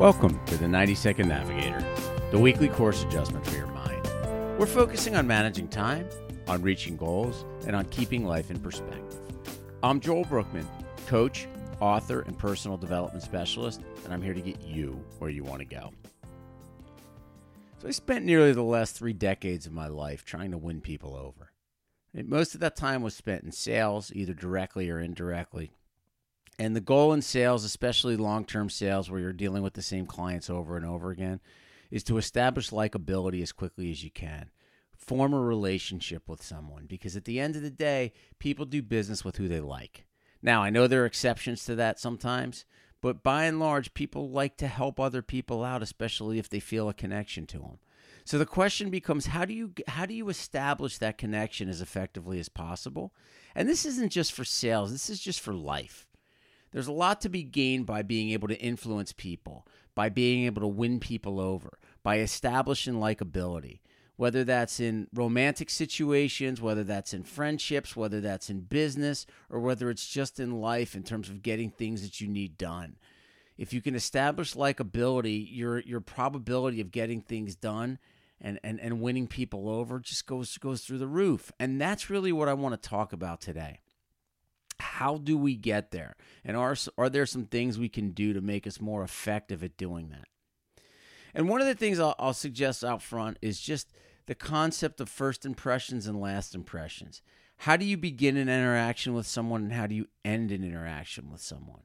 [0.00, 1.84] Welcome to the 90 Second Navigator,
[2.30, 4.02] the weekly course adjustment for your mind.
[4.58, 6.08] We're focusing on managing time,
[6.48, 9.20] on reaching goals, and on keeping life in perspective.
[9.82, 10.66] I'm Joel Brookman,
[11.06, 11.46] coach,
[11.80, 15.66] author, and personal development specialist, and I'm here to get you where you want to
[15.66, 15.90] go.
[17.82, 21.14] So, I spent nearly the last three decades of my life trying to win people
[21.14, 21.52] over.
[22.14, 25.72] And most of that time was spent in sales, either directly or indirectly.
[26.60, 30.04] And the goal in sales, especially long term sales where you're dealing with the same
[30.04, 31.40] clients over and over again,
[31.90, 34.50] is to establish likability as quickly as you can.
[34.94, 39.24] Form a relationship with someone because at the end of the day, people do business
[39.24, 40.04] with who they like.
[40.42, 42.66] Now, I know there are exceptions to that sometimes,
[43.00, 46.90] but by and large, people like to help other people out, especially if they feel
[46.90, 47.78] a connection to them.
[48.26, 52.38] So the question becomes how do you how do you establish that connection as effectively
[52.38, 53.14] as possible?
[53.54, 56.06] And this isn't just for sales, this is just for life.
[56.72, 60.62] There's a lot to be gained by being able to influence people, by being able
[60.62, 63.80] to win people over, by establishing likability.
[64.16, 69.88] Whether that's in romantic situations, whether that's in friendships, whether that's in business, or whether
[69.88, 72.96] it's just in life in terms of getting things that you need done.
[73.56, 77.98] If you can establish likability, your your probability of getting things done
[78.40, 81.50] and, and, and winning people over just goes goes through the roof.
[81.58, 83.80] And that's really what I want to talk about today
[85.00, 86.14] how do we get there?
[86.44, 89.78] And are, are there some things we can do to make us more effective at
[89.78, 90.26] doing that?
[91.32, 93.94] And one of the things I'll, I'll suggest out front is just
[94.26, 97.22] the concept of first impressions and last impressions.
[97.60, 101.30] How do you begin an interaction with someone and how do you end an interaction
[101.30, 101.84] with someone?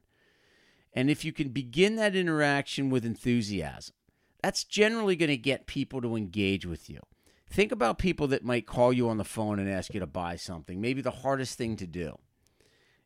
[0.92, 3.94] And if you can begin that interaction with enthusiasm,
[4.42, 7.00] that's generally going to get people to engage with you.
[7.48, 10.36] Think about people that might call you on the phone and ask you to buy
[10.36, 12.18] something, maybe the hardest thing to do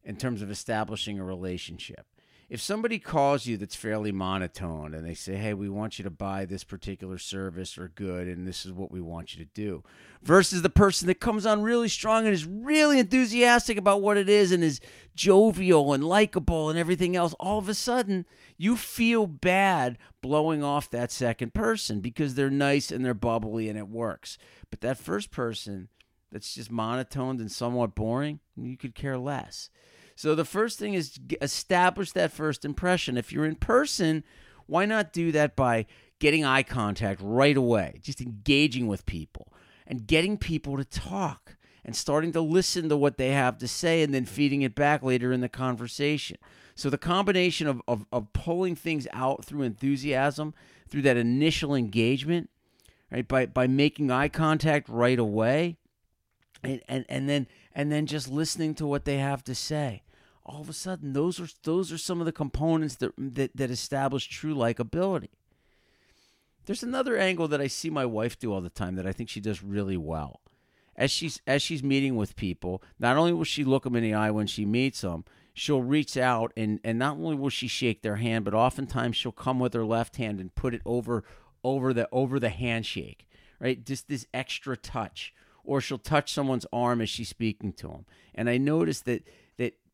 [0.05, 2.07] in terms of establishing a relationship.
[2.49, 6.11] If somebody calls you that's fairly monotone and they say, hey, we want you to
[6.11, 9.85] buy this particular service or good, and this is what we want you to do,
[10.21, 14.29] versus the person that comes on really strong and is really enthusiastic about what it
[14.29, 14.81] is and is
[15.15, 18.27] jovial and likable and everything else, all of a sudden
[18.57, 23.79] you feel bad blowing off that second person because they're nice and they're bubbly and
[23.79, 24.39] it works.
[24.71, 25.89] But that first person
[26.33, 29.71] that's just monotoned and somewhat boring, you could care less.
[30.21, 33.17] So the first thing is establish that first impression.
[33.17, 34.23] If you're in person,
[34.67, 35.87] why not do that by
[36.19, 39.51] getting eye contact right away, just engaging with people
[39.87, 44.03] and getting people to talk and starting to listen to what they have to say
[44.03, 46.37] and then feeding it back later in the conversation.
[46.75, 50.53] So the combination of, of, of pulling things out through enthusiasm,
[50.87, 52.51] through that initial engagement,
[53.11, 55.79] right, by, by making eye contact right away,
[56.63, 60.03] and, and, and then and then just listening to what they have to say
[60.51, 63.71] all of a sudden those are those are some of the components that that, that
[63.71, 65.29] establish true likability.
[66.67, 69.29] There's another angle that I see my wife do all the time that I think
[69.29, 70.41] she does really well.
[70.97, 74.15] As she's as she's meeting with people, not only will she look them in the
[74.15, 75.25] eye when she meets them,
[75.55, 79.33] she'll reach out and and not only will she shake their hand, but oftentimes she'll
[79.33, 81.25] come with her left hand and put it over
[81.63, 83.27] over the over the handshake,
[83.61, 83.87] right?
[83.87, 85.33] Just this extra touch,
[85.65, 88.05] or she'll touch someone's arm as she's speaking to them.
[88.35, 89.25] And I noticed that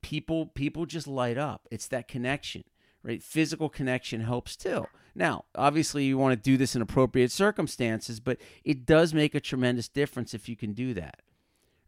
[0.07, 1.67] people people just light up.
[1.69, 2.63] It's that connection,
[3.03, 3.21] right?
[3.21, 4.87] Physical connection helps too.
[5.17, 9.41] Now, obviously, you want to do this in appropriate circumstances, but it does make a
[9.41, 11.23] tremendous difference if you can do that.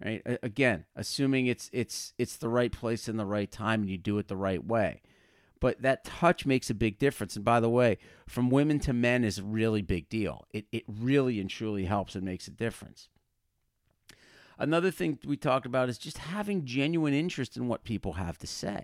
[0.05, 0.21] Right?
[0.43, 4.19] Again, assuming it's it's it's the right place and the right time, and you do
[4.19, 5.01] it the right way.
[5.61, 7.37] But that touch makes a big difference.
[7.37, 10.45] And by the way, from women to men is a really big deal.
[10.53, 13.11] It it really and truly helps and makes a difference.
[14.59, 18.47] Another thing we talked about is just having genuine interest in what people have to
[18.47, 18.83] say.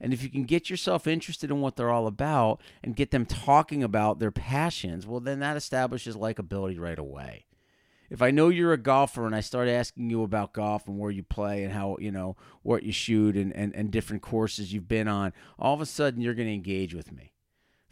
[0.00, 3.26] And if you can get yourself interested in what they're all about and get them
[3.26, 7.46] talking about their passions, well, then that establishes likability right away.
[8.08, 11.10] If I know you're a golfer and I start asking you about golf and where
[11.10, 14.86] you play and how, you know, what you shoot and, and, and different courses you've
[14.86, 17.32] been on, all of a sudden you're going to engage with me.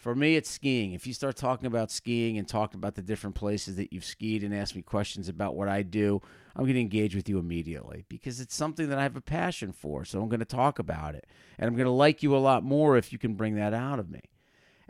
[0.04, 0.92] For me, it's skiing.
[0.92, 4.44] If you start talking about skiing and talking about the different places that you've skied
[4.44, 6.20] and ask me questions about what I do,
[6.54, 9.72] I'm going to engage with you immediately because it's something that I have a passion
[9.72, 10.04] for.
[10.04, 11.26] So I'm going to talk about it.
[11.56, 13.98] And I'm going to like you a lot more if you can bring that out
[13.98, 14.20] of me.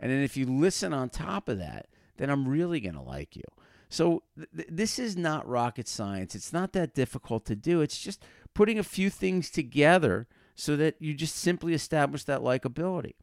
[0.01, 1.87] And then if you listen on top of that,
[2.17, 3.43] then I'm really going to like you.
[3.87, 6.35] So th- this is not rocket science.
[6.35, 7.79] It's not that difficult to do.
[7.79, 8.21] It's just
[8.53, 13.13] putting a few things together so that you just simply establish that likability.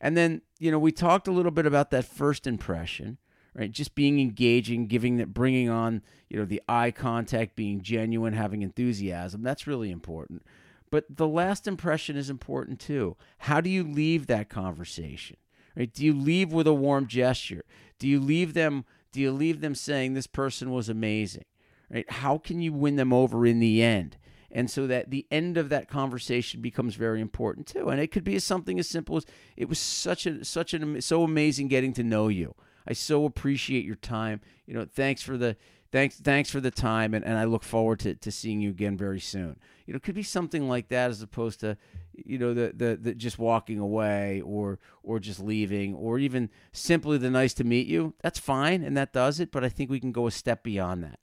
[0.00, 3.18] And then, you know, we talked a little bit about that first impression,
[3.54, 3.70] right?
[3.70, 8.62] Just being engaging, giving that, bringing on, you know, the eye contact, being genuine, having
[8.62, 9.42] enthusiasm.
[9.42, 10.42] That's really important.
[10.90, 13.16] But the last impression is important too.
[13.38, 15.38] How do you leave that conversation?
[15.74, 15.92] Right?
[15.92, 17.64] Do you leave with a warm gesture?
[17.98, 21.44] Do you leave them do you leave them saying this person was amazing?
[21.90, 22.10] Right?
[22.10, 24.16] How can you win them over in the end?
[24.52, 27.88] And so that the end of that conversation becomes very important too.
[27.88, 29.24] And it could be something as simple as
[29.56, 32.54] it was such a such an so amazing getting to know you.
[32.86, 34.40] I so appreciate your time.
[34.66, 35.56] You know, thanks for the
[35.90, 38.96] thanks thanks for the time and, and I look forward to, to seeing you again
[38.96, 39.58] very soon.
[39.86, 41.78] You know, it could be something like that as opposed to
[42.12, 47.16] you know the, the the just walking away or or just leaving or even simply
[47.16, 48.12] the nice to meet you.
[48.22, 51.04] That's fine and that does it, but I think we can go a step beyond
[51.04, 51.20] that.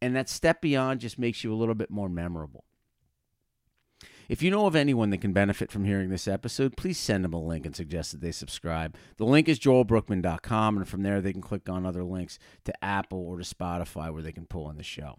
[0.00, 2.64] And that step beyond just makes you a little bit more memorable.
[4.28, 7.32] If you know of anyone that can benefit from hearing this episode, please send them
[7.32, 8.94] a link and suggest that they subscribe.
[9.16, 13.26] The link is joelbrookman.com, and from there they can click on other links to Apple
[13.26, 15.18] or to Spotify where they can pull in the show.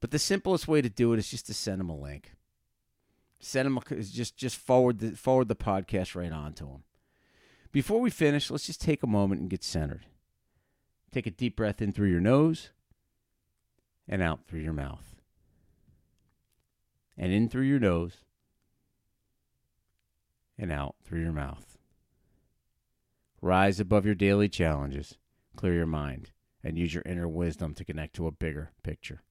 [0.00, 2.32] But the simplest way to do it is just to send them a link.
[3.40, 6.84] Send them a, just just forward the forward the podcast right on to them.
[7.72, 10.06] Before we finish, let's just take a moment and get centered.
[11.12, 12.70] Take a deep breath in through your nose
[14.08, 15.14] and out through your mouth.
[17.16, 18.24] And in through your nose
[20.58, 21.78] and out through your mouth.
[23.40, 25.18] Rise above your daily challenges,
[25.56, 26.30] clear your mind,
[26.62, 29.22] and use your inner wisdom to connect to a bigger picture.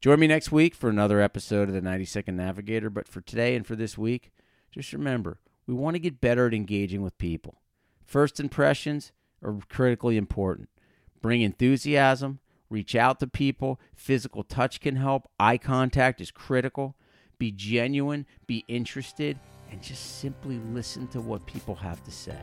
[0.00, 2.90] Join me next week for another episode of the 90 Second Navigator.
[2.90, 4.30] But for today and for this week,
[4.70, 7.60] just remember we want to get better at engaging with people.
[8.04, 9.12] First impressions
[9.42, 10.68] are critically important.
[11.22, 13.80] Bring enthusiasm, reach out to people.
[13.94, 16.94] Physical touch can help, eye contact is critical.
[17.38, 19.38] Be genuine, be interested,
[19.70, 22.38] and just simply listen to what people have to say.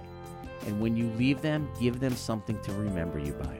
[0.65, 3.59] And when you leave them, give them something to remember you by.